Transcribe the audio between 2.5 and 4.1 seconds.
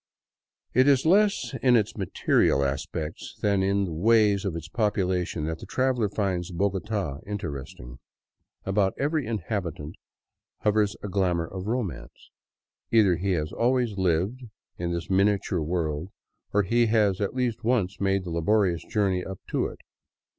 aspects than in the